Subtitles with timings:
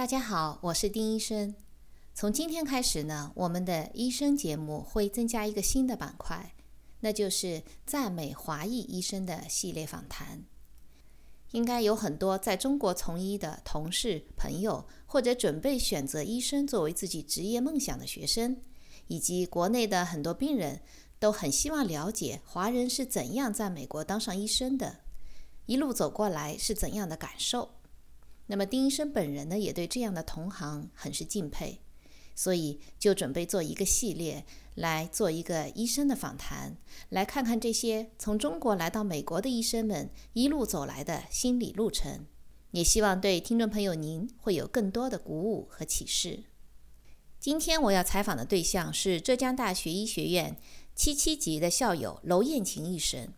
[0.00, 1.54] 大家好，我是丁医生。
[2.14, 6.54] 从今天开始呢，我们的医生节目会增加一个新的板块，
[7.00, 10.42] 那就是赞美华裔医生的系列访谈。
[11.50, 18.56] 应该有很多在中国从医的同事、朋友，或者准备选择医生作为自己职业梦想的学生，
[19.08, 20.80] 以及国内的很多病人，
[21.18, 25.00] 都很希望了解华人是怎样在美国当上医生的，
[25.66, 27.72] 一路走过来是怎样的感受。
[28.50, 31.78] 那么丁医生本人呢，也对这样的同行很是敬佩，
[32.34, 36.76] 所以就准备做一个系列，来做一个医生的访谈，
[37.10, 42.26] 来看看这些从中国来到美国的医生们一路走来的心理路程，
[42.72, 46.42] 也希望对听众朋友您会有更多的鼓舞和启示。
[47.38, 50.56] 今天我要采访的对象是浙江大学医学院
[50.96, 53.32] 七七级的校友娄艳琴医生。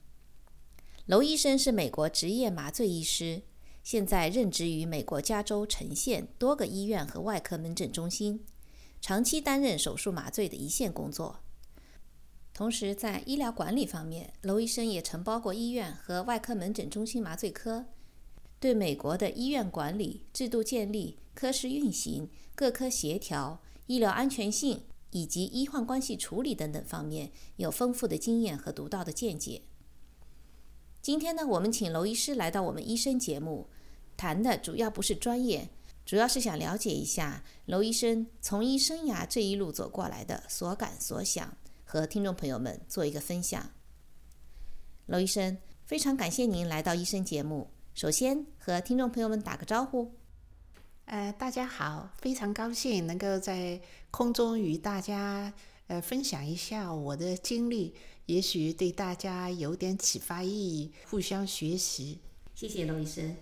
[1.05, 3.43] 娄医生是美国职业麻醉医师。
[3.83, 8.45] 现在任职于美国加州城县多个医院和外科门诊中心，
[9.01, 11.41] 长期担任手术麻醉的一线工作。
[12.55, 17.87] 同时，在医疗管理方面，娄医生也承包过医院和外科门诊中心麻醉科，
[18.61, 29.63] 对美国的医院管理制度建立、科室运行、各科协调、医疗安全性以及医患关系处理等等方面有丰富的经验和独到的见解。
[31.01, 33.71] 今天呢，我们请娄医师来到我们医生节目，
[34.17, 35.69] 谈的主要不是专业，
[36.05, 43.71] 主要是想了解一下娄医生从医生涯这一路走过来的所感所想，和听众朋友们做一个分享。
[45.07, 50.13] 娄医生，非常感谢您来到医生节目，首先和听众朋友们打个招呼。
[51.07, 55.53] 呃，大家好，非常高兴能够在空中与大家
[55.89, 57.95] 呃分享一下我的经历。
[58.27, 62.21] 也许对大家有点启发意义，互相学习。
[62.55, 63.37] 谢谢娄医生。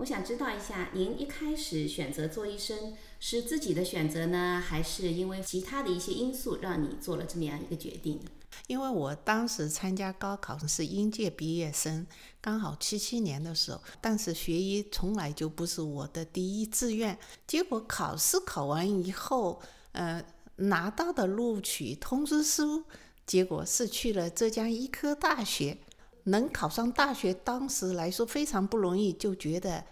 [0.00, 8.18] 我想知道一下，您一开始选择做医生是自己的选择呢，还是因为其他的一些因素让你做了这么样一个决定？
[8.66, 12.06] 因为我当时参加高考是应届毕业生，
[12.40, 17.18] 刚好七七年的时候，但是学医从来就不是我的第一志愿。
[17.46, 19.60] 结果考试考完以后，
[19.92, 20.24] 呃，
[20.56, 22.84] 拿到的录取通知书。
[23.26, 25.76] 结果是去了浙江医科大学，
[26.24, 29.84] 能考上大学，当时来说非常不容易，就觉得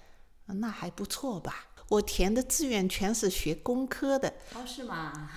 [0.54, 1.66] 那还不错吧。
[1.88, 4.34] 我填的志愿全是学工科的。
[4.54, 5.30] 哦，是吗？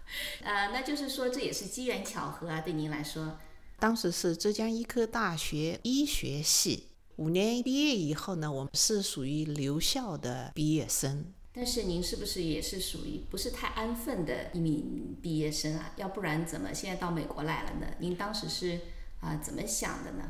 [0.42, 3.38] 呃，那就是说这也是机缘巧合啊，对您来说。
[3.78, 11.32] 当时是浙江医科大学医学系，五年毕业以后呢，我们是属于留校的毕业生。
[11.52, 15.92] 但是您是不是也是属于不是太安分的一名毕业生啊？
[15.96, 17.86] 要不然怎么现在到美国来了呢？
[17.98, 18.80] 您当时是
[19.20, 20.24] 啊怎么想的呢？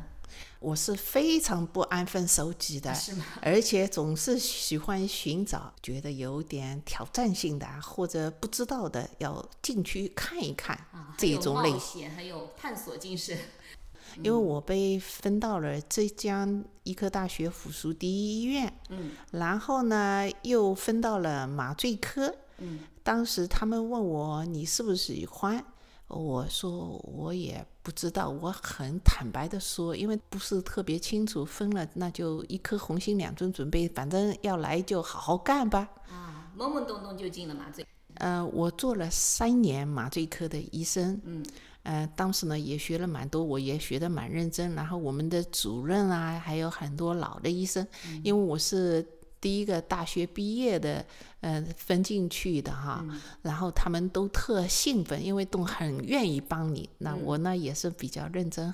[0.59, 2.93] 我是非常不安分守己的，
[3.41, 10.77] 而且总是喜欢寻找觉得有点挑战性的或者不知道的，要进去看一看
[11.17, 13.37] 这一种类型，很有探索精神。
[14.17, 25.63] 因为我被分到了浙江医科大学附属第一医院，嗯，然后呢又分到了麻醉科，嗯，当时他们问我你是不是喜欢，
[26.09, 35.87] 我说我也不知道，我很坦白的说，因为不是特别清楚，分了那就一颗红心两尊准备，反正要来就好好干吧。
[36.09, 37.85] 啊，懵懵懂懂就进了麻醉。
[38.15, 41.45] 呃，我做了三年麻醉科的医生，嗯。
[41.83, 44.75] 呃，当时呢也学了蛮多，我也学得蛮认真。
[44.75, 47.87] 然后我们的主任啊，还有很多老的医生，
[48.21, 49.03] 因为我是
[49.41, 51.05] 第一个大学毕业的，
[51.41, 53.05] 呃，分进去的哈。
[53.41, 56.89] 然后他们都特兴奋，因为都很愿意帮你。
[56.99, 58.73] 那我呢也是比较认真，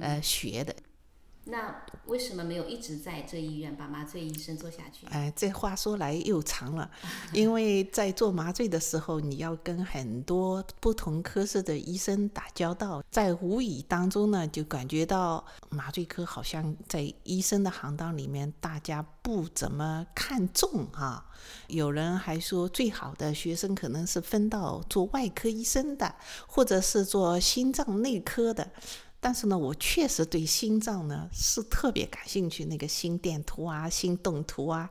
[0.00, 0.74] 呃，学的。
[1.46, 5.06] 那为什么没有一直在这医院把麻醉医生做下去？
[5.10, 6.90] 哎，这话说来又长了，
[7.34, 21.26] 因为在做麻醉的时候，你要跟很多不同科室的医生打交道，在无意当中呢，就感觉到麻醉科好像在医生的行当里面，大家不怎么看重哈。
[21.66, 26.14] 有人还说，最好的学生可能是分到做外科医生的，
[26.46, 28.70] 或者是做心脏内科的。
[29.24, 34.86] 但是呢，我确实对心脏呢是特别感兴趣，那个心电图啊、心动图啊，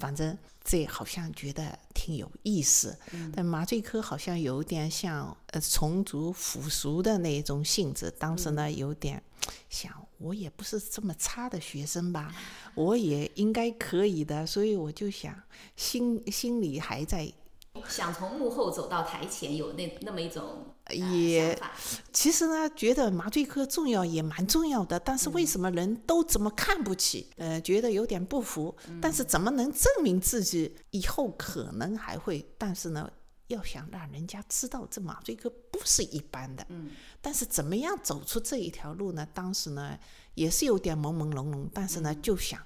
[0.00, 2.98] 反正这好像觉得挺有意思。
[3.32, 8.10] 但麻醉科好像有点像呃虫族腐熟的那一种性质。
[8.18, 9.22] 当时呢，有点
[9.68, 12.34] 想，我也不是这么差的学生吧，
[12.74, 14.44] 我也应该可以的。
[14.44, 15.32] 所以我就想，
[15.76, 17.32] 心心里还在
[17.88, 21.72] 想从幕后走到台前，有那那么一种、呃、也想法。
[22.12, 27.30] 其实呢，觉得麻醉科重要也蛮重要的，但是为什么人都这么看不起？
[27.36, 32.44] 呃，觉得有点不服，但是怎么能证明自己以后可能还会？
[32.58, 33.10] 但是呢，
[33.46, 36.90] 要想让人家知道这麻醉科不是一般的，嗯，
[37.20, 39.26] 但是怎么样走出这一条路呢？
[39.32, 39.96] 当时呢
[40.34, 42.60] 也是有点朦朦胧胧，但是呢就想。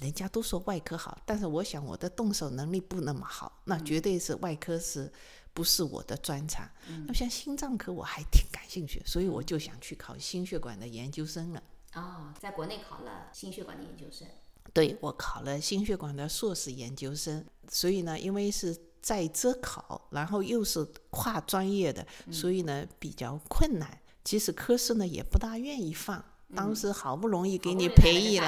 [0.00, 5.12] 人家都说外科好，但是我想我的动手能力不那么好，那绝对是外科是
[5.52, 6.68] 不是我的专长？
[7.06, 11.62] 那像心脏科我还挺感兴趣，所以我就想去考心血管的研究生了。
[11.94, 14.28] 哦，在国内考了心血管的研究生。
[14.72, 23.98] 对，我考了心血管的硕士研究生，所以呢，因为是在职考，然后又是跨专业的，所以呢比较困难。
[24.22, 26.22] 其实科室呢也不大愿意放。
[26.56, 28.46] 当时好不容易给你培育了，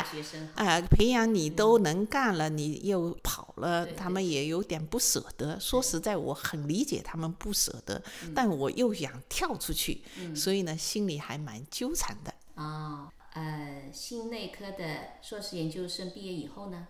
[0.55, 5.61] 啊、呃，培养你都能干了，你又跑了，他们也有点不舍得。
[5.61, 8.02] 说实在，我很理解他们不舍得，
[8.35, 10.02] 但我又想跳出去，
[10.35, 12.32] 所以呢，心里还蛮纠缠的。
[12.55, 16.87] 啊，呃，心内科的硕士研究生毕业以后呢？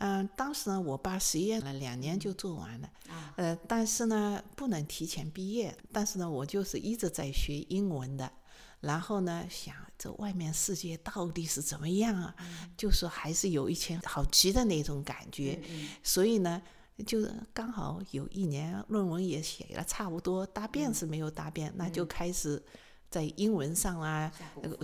[0.00, 2.90] 嗯，当时呢，我把实验了两年就做完了，
[3.36, 5.76] 呃，但是呢，不能提前毕业。
[5.92, 8.32] 但是呢，我就是一直在学英文的。
[8.80, 12.34] 然后呢，想这外面世界到底是怎么样啊？
[12.38, 16.62] 嗯、就是还是有一些好奇的那种感觉，嗯、所以呢，
[17.04, 22.62] 就刚好有一年论文也写了差不多，答辩是没有答辩，嗯、那就开始
[23.10, 24.32] 在英文上啊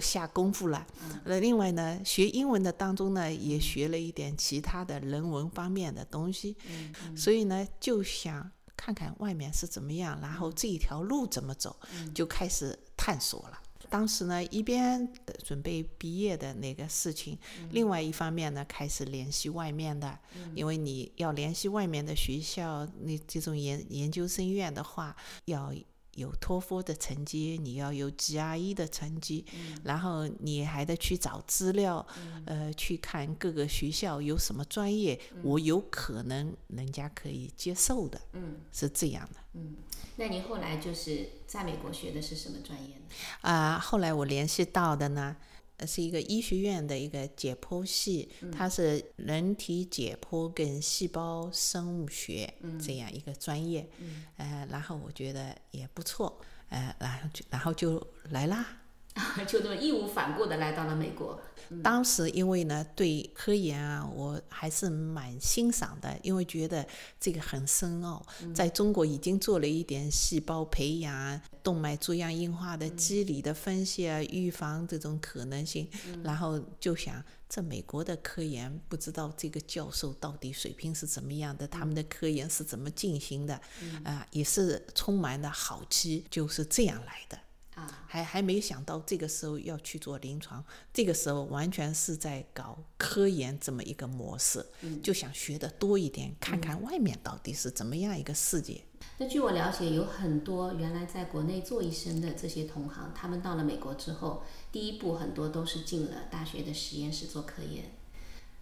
[0.00, 0.66] 下功夫。
[0.66, 0.84] 了。
[1.02, 1.20] 嗯。
[1.24, 11.76] 那另外呢，学英文的当中呢，也学了一点其他的人文方面的东西，嗯所以呢，就想看看外面是怎么样，然后这一条路怎么走，
[12.12, 13.60] 就开始探索了。
[13.88, 15.08] 当时呢，一边
[15.42, 17.38] 准备毕业的那个事情，
[17.70, 20.18] 另外一方面呢，开始联系外面的，
[20.54, 25.14] 因为你要联系外面的学校，那这种研研究生院的话，
[25.46, 25.72] 要
[26.16, 29.44] 有托福的成绩，你要有 GRE 的成绩，
[29.82, 32.06] 然后你还得去找资料，
[32.46, 39.40] 呃，去看各个学校有什么专业，我有可能人家可以接受的，嗯，是这样的。
[39.54, 39.76] 嗯，
[40.16, 43.02] 那你后来就是在美国学的是什么专业呢？
[43.42, 45.53] 啊、后来我联系到的呢，呃
[45.86, 53.88] 是一个医学院的一个解剖系，它是人体解剖跟细胞生物学这样一个专业，
[54.36, 58.82] 呃，然后我觉得也不错，呃，然后就然后就来啦。
[59.46, 61.40] 就这么义无反顾的来到了美国。
[61.82, 66.86] 当时因为呢对科研啊，我还是蛮欣赏的，因为觉得
[67.18, 68.24] 这个很深奥，
[68.54, 75.88] 在中国已经做了一点细胞培养、动脉粥样硬化的机理的分析啊，预防这种可能性，
[76.22, 77.22] 然后就想。
[77.46, 83.60] 这美国的科研，不知道这个教授到底水平是怎么样的，他们的科研是怎么进行的，
[84.02, 87.38] 啊、也是充满了好奇，就是这样来的。
[87.74, 94.64] 啊，还还没想到这个时候要去做临床，这个时候完全是在搞科研这么一个模式，
[95.02, 98.82] 就想学的多一点，看看外面到底是怎么样一个世界。
[99.18, 107.84] 那据我了解，有很多原来在国内做医生的这些同行，他们到了美国之后，第一步很多都是进了大学的实验室做科研，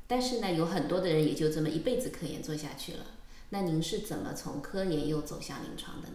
[0.07, 3.05] 但是呢，有很多的人也就这么一辈子科研做下去了。
[3.51, 6.15] 那您是怎么从科研又走向临床的呢？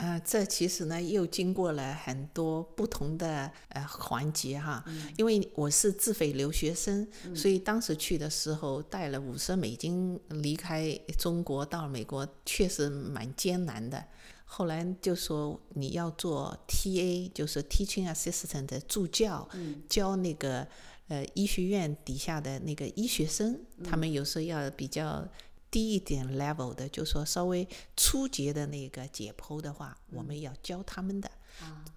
[0.00, 4.82] 呃，这其实呢又经过了很多不同的呃环节哈，
[5.18, 14.02] 因为我是自费留学生，所以当时去的时候带了五十美金离开中国到美国，确实蛮艰难的。
[14.46, 19.46] 后来就说你要做 TA，就是 Teaching Assistant 的助教，
[19.86, 20.66] 教那个
[21.08, 25.28] 呃医学院底下的那个医学生，他们有时候要比较。
[25.70, 31.30] 低一点 level 的，就说稍微初级的那个解剖的话，我们要教他们的，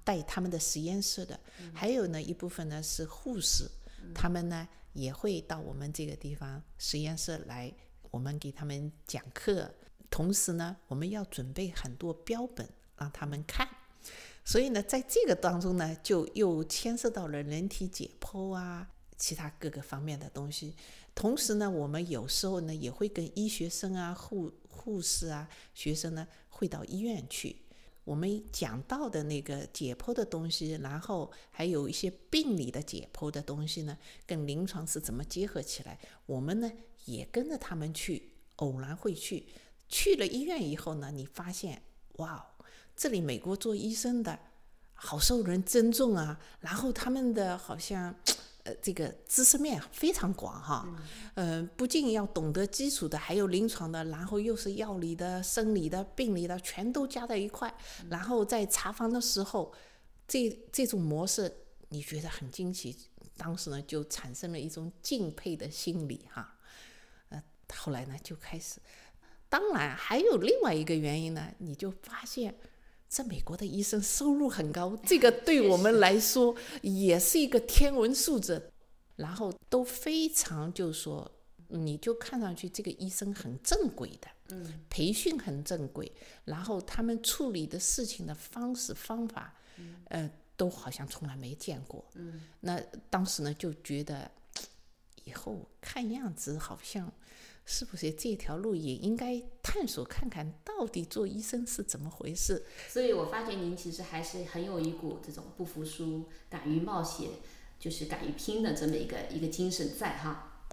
[0.04, 1.40] 带他们的实验室的。
[1.74, 3.70] 还有呢一部分呢是护士，
[4.14, 7.74] 他们呢也会到我们这个地方实验室来，
[8.12, 9.74] 我们给他们讲课。
[10.10, 13.68] 同时呢，我们要准备很多标本让他们看。
[14.46, 20.76] 所以呢，在这个当中呢，就又牵涉到了人体解剖啊，其他各个方面的东西。
[21.16, 27.56] 同时呢，我们有时候呢也会跟医学生啊、护护士啊、学生呢会到医院去。
[28.04, 36.00] 我们讲到的那个解剖的东西，然后还有一些病理的解剖的东西呢，跟临床是怎么结合起来？
[36.26, 36.70] 我们呢
[37.06, 39.46] 也跟着他们去，偶然会去。
[39.88, 41.82] 去了医院以后呢，你发现
[42.14, 42.44] 哇，
[42.96, 44.38] 这里美国做医生的
[44.96, 48.16] 好受人尊重啊，然后他们的好像。
[48.64, 50.88] 呃，这个知识面非常广哈，
[51.36, 57.74] 呃，不仅要懂得基础的，还有临床的，然后又是药理的、生理的、病理的，全都加在一块。
[58.10, 59.74] 然后在查房的时候，
[60.26, 61.54] 这这种模式
[61.90, 62.96] 你觉得很惊奇，
[63.36, 66.58] 当时呢就产生了一种敬佩的心理哈。
[67.28, 67.44] 呃，
[67.76, 68.80] 后来呢就开始，
[69.50, 72.56] 当然还有另外一个原因呢，你就发现。
[73.14, 78.72] 在美国的医生收入很高，这个对我们来说也是一个天文数字。
[79.18, 81.32] 然后都非常就是说，
[81.68, 86.12] 你就看上去这个医生很正规的，嗯，培训很正规，
[86.46, 89.54] 然后他们处理的事情的方式方法，
[90.06, 90.28] 呃，
[90.58, 92.04] 都好像从来没见过。
[92.16, 94.32] 嗯，那当时呢就觉得，
[95.26, 97.14] 以后看样子好像。
[97.66, 102.66] 是不是这条路也应该探索看看到底做医生是怎么回事？
[102.90, 107.30] 所以我发觉您其实还是很有一股这种不服输、敢于冒险，
[107.80, 110.66] 就是敢于拼的这么一个一个精神在哈。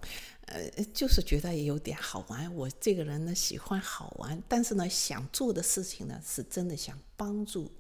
[0.47, 2.53] 呃，就是觉得也有点好玩。
[2.55, 7.71] 我这个人呢喜欢好玩，但是呢想做的事情呢是真的想帮助。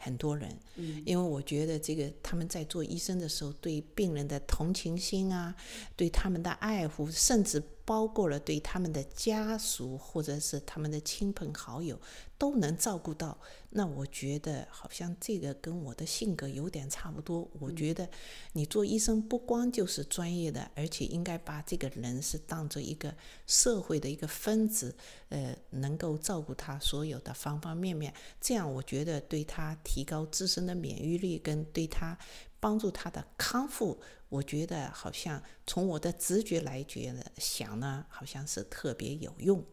[0.00, 5.52] 很多人，嗯，因为我觉得这个他们在做医生的时候，对病人的同情心啊，
[5.96, 11.98] 对他们的爱护，甚至包括了对他们的家属或者是他们的亲朋好友。
[12.40, 13.36] 都能照顾到，
[13.70, 17.50] 那我觉得好像这个跟我的性格有点差不多。
[17.58, 18.08] 我觉得
[18.52, 23.12] 你做医生不光就是专业的，而且应该把这个人是当做一个
[23.48, 24.94] 社会的一个分子，
[25.30, 28.14] 呃，能够照顾他所有的方方面面。
[28.40, 32.16] 这样我觉得对他提高自身的免疫力，跟对他
[32.60, 39.64] 帮助他的康复，我觉得好像从我的直觉来觉得想呢，好像是特别有用。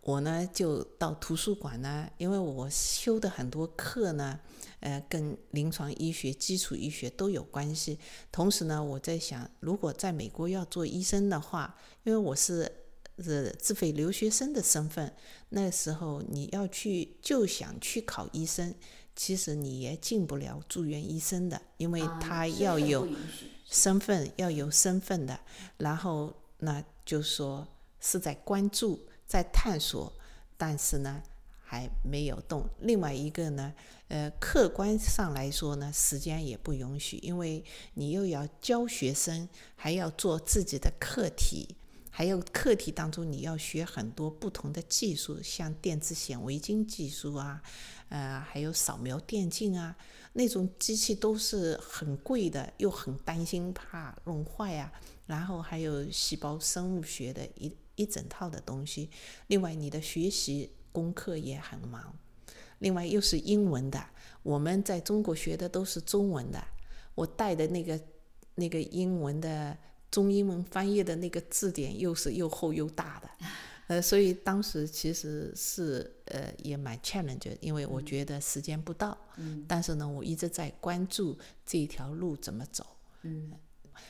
[0.00, 4.38] 我呢就到图书馆呢，因为我修的很多课呢，
[4.80, 7.98] 呃，跟临床医学、基础医学都有关系。
[8.30, 12.70] 同时呢，我在想，如果在美国要做医生的话，因为我是
[13.20, 15.14] 是自费留学生的身份，
[15.48, 18.74] 那时候你要去就想去考医生，
[19.16, 23.08] 其实你也进不了住院医生的，因为他要有
[23.64, 25.40] 身份，要有身份的。
[25.78, 27.66] 然后那就说
[28.00, 29.00] 是在关注。
[29.26, 30.12] 在探索，
[30.56, 31.20] 但是呢
[31.58, 32.68] 还没有动。
[32.80, 33.72] 另外一个呢，
[34.08, 41.74] 呃，客观上来说呢，时间也不允许，因为你又要教学生，还要做自己的课题，
[42.16, 47.60] 还有课题当中你要学很多不同的技术，像电子显微镜技术啊，
[48.08, 49.96] 呃，还有扫描电镜啊，
[50.34, 54.92] 那种机器都是很贵的，又很担心怕弄坏啊。
[55.26, 57.76] 然后还有细胞生物学的一。
[57.96, 59.08] 一整套的东西，
[59.46, 62.12] 另外你的学习功课也很忙，
[62.80, 64.04] 另外又是英文的，
[64.42, 66.60] 我们在中国学的都是中文的，
[67.14, 68.00] 我带的那个
[68.56, 69.78] 那个英文的
[70.14, 73.28] 中英文翻译的那个字典又是又厚又大的，
[73.88, 82.86] 呃，所以当时其实是呃也蛮 challenge，因为我觉得时间不到，嗯，但是呢，我一直在关注这条路怎么走，
[83.22, 83.50] 嗯。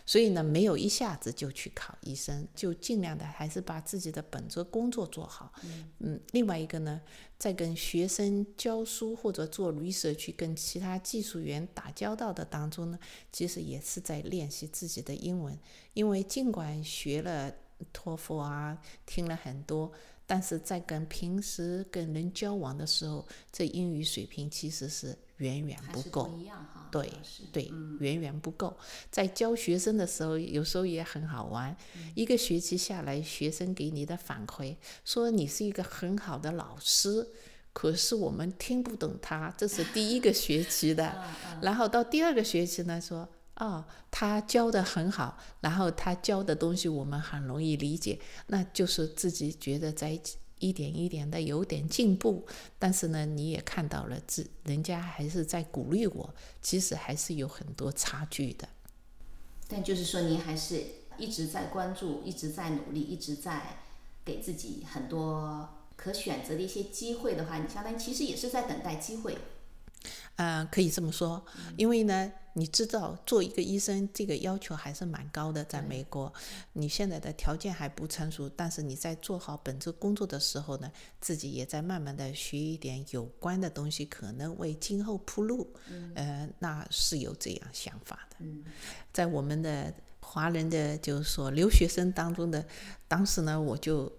[0.07, 5.53] 所以呢，没有一下子就去考医生，就尽量的还是把自己的本职工作做好。
[5.99, 7.01] 嗯，另外一个呢，
[7.39, 12.99] 在跟学生教书或者做 research、跟其他技术员打交道的当中呢，
[13.33, 15.59] 其实也是在练习自己的英文。
[15.93, 17.53] 因为尽管学了
[17.93, 19.93] 托福啊，听了很多。
[20.27, 25.15] 但是在跟平时跟人交往的时候，这英语水平其实是
[25.45, 26.31] 远远不够。
[26.91, 27.13] 对
[27.53, 28.77] 对，远远不够。
[29.11, 31.77] 在教学生的时候，有时候也很好玩。
[32.15, 37.29] 一个学期下来，学生给你的反馈说你是一个很好的老师，
[37.73, 39.53] 可是我们听不懂他。
[39.59, 41.23] 这是第一个学期的，
[41.61, 43.29] 然后到第二个学期呢说。
[43.57, 50.21] 哦，他教的很好，然后他教的东西我们很容易理解，那就是自己觉得在
[50.65, 52.47] 一点一点的有点进步。
[52.79, 58.69] 但是呢，你也看到了，自人家还是在鼓励我，其实还是有很多差距的。
[59.69, 60.83] 但就是说，您还是
[61.19, 63.79] 一直在关注，一直在努力，一直在
[64.25, 69.37] 给自己很多可选择的一些机会的话，你相当于其实也是在等待机会。
[70.37, 71.45] 嗯，可以这么说，
[71.77, 76.33] 因为呢，你知道做一个医生这个要求还是蛮高的，在美国，
[76.73, 85.73] 你现在的条件还不成熟，但是你在做好本职工作的时候呢，自己也在慢慢的学一点有关的东西，可能为今后铺路。
[86.17, 88.45] 呃，那是有这样想法的。
[89.13, 92.67] 在我们的华人的就是说留学生当中的，
[93.07, 94.13] 当时呢，我就。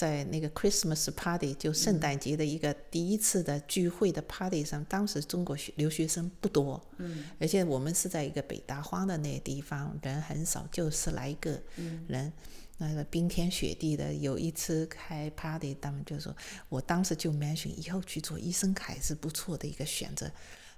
[0.00, 11.60] 在那个 Christmas party 就圣诞节的一个第一次的聚会的 party 上，当时中国学留学生不多，嗯，而且我们是在一个北大荒的那个地方，人很少，就十来个
[12.08, 12.32] 人，
[12.78, 14.14] 那个冰天雪地的。
[14.14, 16.34] 有一次开 party，他们就说，
[16.70, 20.30] 我当时就 mention 以后去做医生还是不错的一个选择。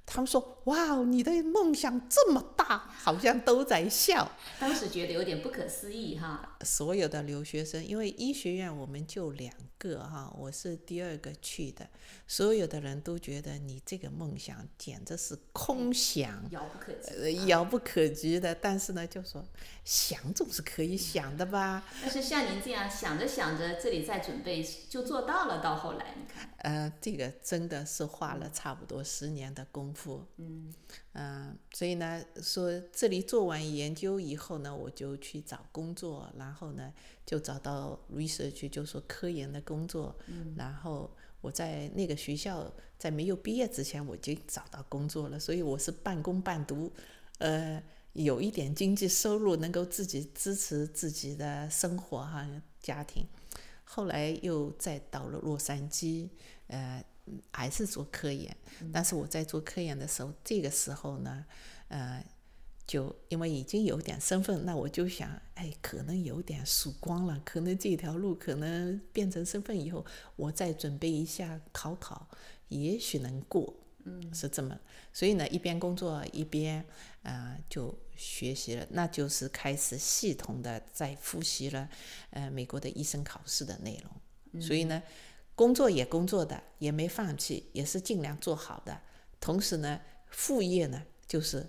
[0.05, 6.52] 他们说：“哇，你的梦想这么大，好像都在笑。”当时觉得有点不可思议哈。
[6.65, 11.89] 所有的留学生，因为医学院我们就两个哈，我是第二个去的，
[12.27, 18.55] 所有的人都觉得你这个梦想简直是空想，遥不可及，呃，遥不可及的。
[18.55, 19.45] 但是呢，就说
[19.85, 21.85] 想总是可以想的吧。
[22.01, 30.25] 但是像您这样想着想着，这里在准备就做到了，到后来你看，呃，这个真的是花了差不多十年的功夫。
[30.37, 30.73] 嗯
[31.15, 36.93] 嗯，所以呢，说这里做完研究以后呢，我就去找工作，然后呢，
[37.27, 40.17] 就找到 research，就说科研的工作。
[40.27, 46.93] 嗯，然后我在那个学校，在没有毕业之前，我就找到工作了，所以我是半工半读，
[47.39, 47.83] 呃，
[48.13, 52.49] 有一点经济收入，能够自己支持自己的生活哈，
[52.81, 53.27] 家庭。
[53.85, 56.29] 后来又再到了洛杉矶，
[56.69, 57.05] 呃。
[57.53, 58.55] 还是做科研，
[58.93, 61.47] 但是我在做科研的时候，这个时候呢，
[61.87, 62.23] 呃，
[62.87, 70.05] 就因为已经有点身份，那我就想，哎，可能有点曙光了，可能这条路可能变成身份以后，
[70.37, 72.29] 我再准备一下考考，
[72.69, 73.75] 也许能过，
[74.05, 74.79] 嗯，是这么，
[75.13, 76.85] 所以呢，一边工作一边
[77.23, 81.89] 啊就学习了，那就是开始系统的在复习了，
[82.31, 85.03] 呃，美国的医生考试的内容，所以呢。
[85.55, 88.99] 工作也工作的，也没放弃，也是尽量做好的。
[89.39, 91.69] 同时呢，副业呢就是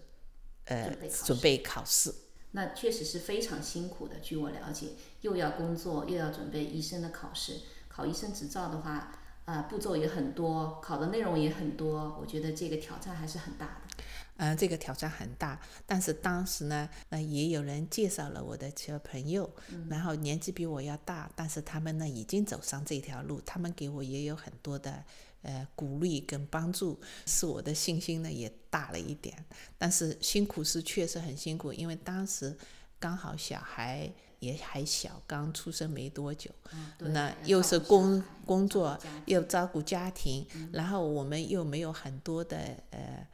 [0.66, 2.14] 呃准备考试。
[2.52, 4.20] 那确实是非常辛苦的。
[4.20, 4.90] 据我了解，
[5.22, 7.62] 又要工作，又要准备医生的考试。
[7.88, 9.12] 考医生执照的话，
[9.46, 12.18] 呃，步骤也很多，考的内容也很多。
[12.20, 14.04] 我觉得这个挑战还是很大的。
[14.38, 19.48] 嗯，这个挑战很大，但是当时呢，那也有人介绍了我的几个朋友，
[19.90, 25.04] 然后年纪比我要大，但是他们呢已经走上这条路，他们给我也有很多的
[25.44, 29.46] 呃鼓励跟帮助，使我的信心呢也大了一点。
[29.78, 32.58] 但是辛苦是确实很辛苦，因为当时
[33.00, 36.50] 刚好小孩也还小，刚出生没多久，
[36.98, 42.58] 那又是工工作又照顾家庭，然后我们又没有很多的
[42.90, 43.28] 呃。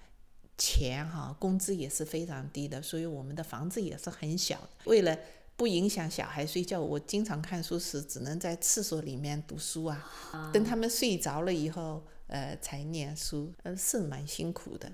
[0.61, 4.59] 钱哈，工资也是非常低的，所以我们的房子也是很小。
[4.83, 5.17] 为了
[5.59, 10.49] 不影响小孩睡觉，我经常看书时只能在厕所里面读书啊。
[10.53, 14.89] 等他们睡着了以后，呃，才念书，呃，是蛮辛苦的。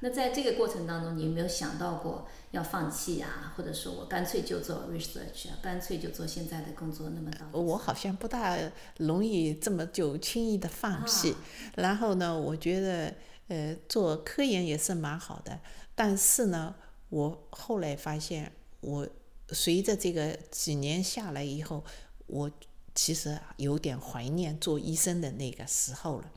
[0.00, 3.52] 那在这个过程当中，你有没有想到过要放弃啊？
[3.54, 7.10] 或者说我干脆就做 research 啊，干脆就做现在的工作？
[7.10, 8.56] 那么到我好像不大
[8.96, 11.36] 容易这么就轻易的放弃。
[11.76, 13.14] 然后呢，我觉得。
[13.48, 15.58] 呃，做科研也是蛮好的，
[15.96, 16.72] 但是呢，
[17.08, 19.04] 我后来发现，我
[19.52, 21.84] 随着这个几年下来以后，
[22.26, 22.50] 我
[22.94, 26.32] 其实有点怀念做医生的那个时候了，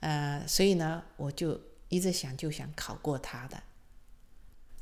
[0.00, 3.62] 呃，所以呢，我就一直想就想考过他的，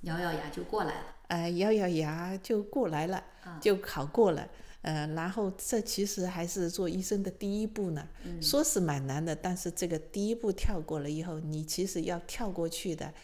[0.02, 3.22] 咬咬牙就过来了，呃，咬咬牙就过来了，
[3.61, 4.48] 就考过了。
[4.82, 8.08] 呃，然后这其实还是做医生的第一步呢，
[8.40, 13.14] 说是蛮难的，但是这个第一步跳过了以后，你其实要跳过去的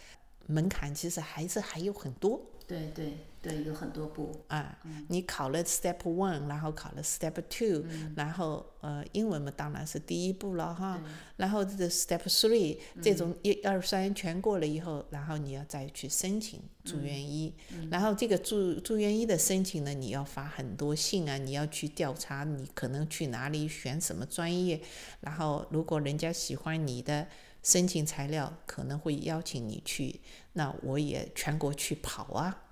[0.46, 2.40] 门槛其实还是还有很多。
[2.66, 3.12] 对对。
[3.40, 4.78] 对，有很多步啊。
[5.08, 7.84] 你考了 Step One，然后考了 Step Two，
[8.16, 11.00] 然后呃，英文嘛当然是第一步了哈。
[11.36, 17.54] 然后这 Step Three 这种一二三全过了以后，然后你要再去申请住院医。
[17.90, 24.80] 然后这个住住院医的申请呢，你要发很多信啊，你要去调查你可能去哪里选什么专业。
[25.20, 27.28] 然后如果人家喜欢你的
[27.62, 30.20] 申请材料，可能会邀请你去。
[30.54, 32.64] 那我也全国去跑啊。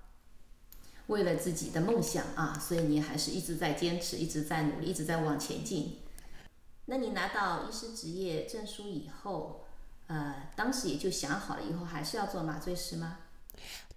[1.07, 5.99] 为了自己的梦想啊，所以你还是一直在坚持，一直在努力，一直在往前进。
[6.85, 9.65] 那你拿到医师执业证书以后，
[10.07, 13.19] 呃，当时也就想好了，以后还是要做麻醉师吗？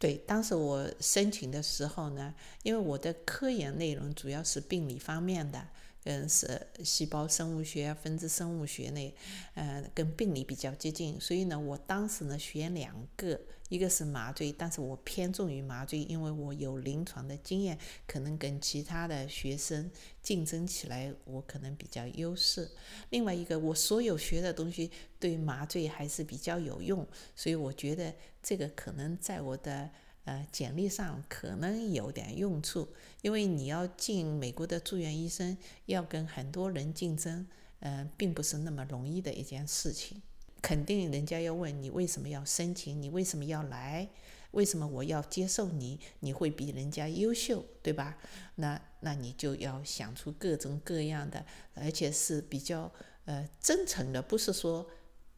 [0.00, 5.68] 对，当时我申请的时候呢，因为我的科研内容主要是病理方面的，
[6.04, 9.14] 嗯，是细胞生物学、分子生物学类，
[9.54, 13.38] 呃，跟病理比较接近，所以呢，我当时呢选两个。
[13.70, 19.88] 一个是麻醉，但是我偏重于麻醉，因为我有临床的经验，可能跟其他的学生
[20.20, 22.68] 竞争起来，我可能比较优势。
[23.10, 29.88] 另外一个，我所有学的东西对麻醉还是比较有用，所以我觉得这个可能在我的
[30.24, 32.88] 呃，简历上可能有点用处，
[33.22, 35.56] 因为你要进美国的住院医生，
[35.86, 37.46] 要跟很多人竞争，
[37.80, 40.20] 嗯，并不是那么容易的一件事情。
[40.60, 44.08] 肯定人家要问你为什么要申请，你为什么要来，
[44.50, 45.98] 为什么我要接受你？
[46.20, 48.18] 你会比人家优秀，对吧？
[48.56, 52.92] 那那你就要想出各种各样的，而且是比较
[53.24, 54.86] 呃真诚的，不是说。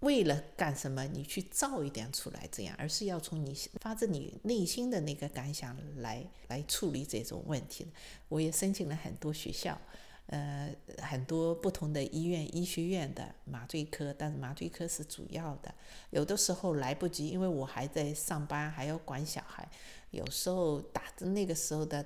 [0.02, 7.86] 为了干什么，你去造一点出来，这样，而是要从你发自你内心的那个感想来来处理这种问题。
[8.28, 9.80] 我也申请了很多学校，
[10.26, 15.72] 呃，很多不同的医院、医学院的麻醉科，但是麻醉科是主要的。
[16.10, 19.68] 有的时候来不及，因为我还在上班，还要管小孩。
[20.10, 22.04] 有时候打那个时候的，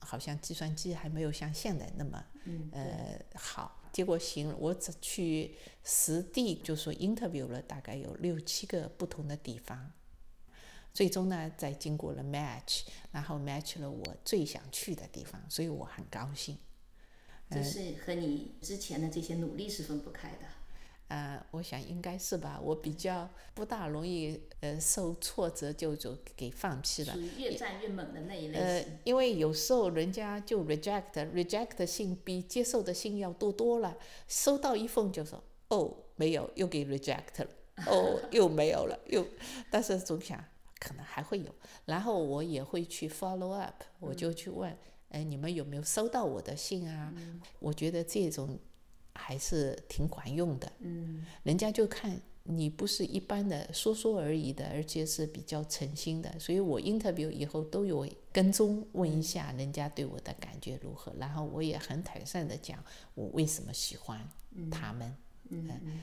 [0.00, 2.22] 好像计算机还没有像现在那么
[2.72, 3.78] 呃好。
[3.92, 9.92] 结果行，我只去实地就说 interview 了，大概有六七个不同的地方，
[10.94, 16.56] 最终呢，在经过了 match，然后 match 了我最想去的地方，所以我很高兴。
[17.50, 20.46] 这是和你之前的这些努力是分不开的。
[21.12, 22.58] 呃，我想应该是吧。
[22.62, 27.12] 我比较不大容易呃受挫折就就给放弃了。
[27.12, 28.62] 属于越战越猛的那一类型。
[28.62, 33.98] 呃，因为有时候人家就 reject，reject 信比接受的信要多多了。
[34.26, 37.48] 收到一封就说哦没有，又给 reject 了，
[37.88, 39.22] 哦又没有了，又，
[39.70, 40.42] 但是总想
[40.78, 41.54] 可能还会有。
[41.84, 44.74] 然后我也会去 follow up，我就去问，
[45.10, 47.12] 哎你们有没有收到我的信啊？
[47.58, 48.58] 我觉得这种。
[49.14, 62.82] 还是挺管用的，嗯，人家就看你不是一般的说说而已的，而且是比较诚心的，所以我 interview 以后都有跟踪问一下人家对我的感觉如何，然后我也很坦率的讲
[63.14, 64.28] 我为什么喜欢
[64.70, 65.16] 他们，
[65.50, 66.00] 嗯，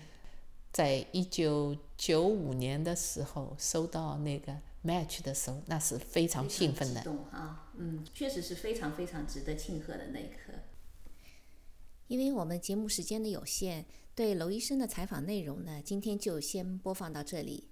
[0.72, 10.54] 在一九九五年的时候收到那个 match 的时候，那是非常兴奋的，啊，嗯，确实是非常非常值得庆贺的那一刻。
[12.10, 17.69] 因为我们节目时间的有限，对娄医生的采访内容呢，今天就先播放到这里。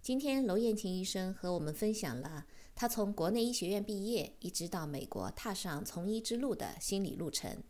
[0.00, 7.60] 今天娄艳琴医生和我们分享了他从国内医学院毕业，一直到美国踏上从医之路的心理路程，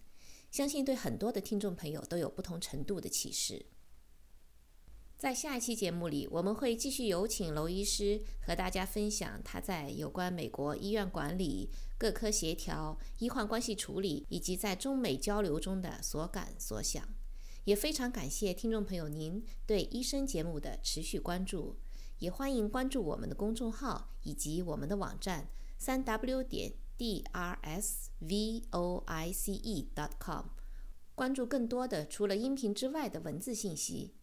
[0.51, 3.65] 相信对很多的听众朋友都有不同程度的启示。
[5.19, 17.03] 在下一期节目里，我们会继续有请娄医师和大家分享他在有关美国医院管理、各科协调、医患关系处理以及在中美交流中的所感所想。
[17.65, 21.81] 也非常感谢听众朋友您对医生节目的持续关注，
[22.21, 28.07] 也欢迎关注我们的公众号以及我们的网站三 w 点 drsvoice
[30.21, 30.45] com
[31.17, 34.15] 关注更多的除了音频之外的文字信息。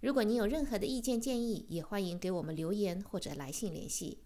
[0.00, 4.18] 如果您有任何的意见建议，也欢迎给我们留言或者来信联系。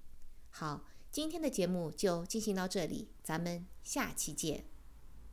[0.50, 4.64] 好，今天的节目就进行到这里，咱们下期见。